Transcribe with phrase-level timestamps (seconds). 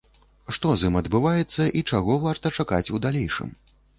[0.55, 3.55] Што з ім адбываецца і чаго варта чакаць у далейшым?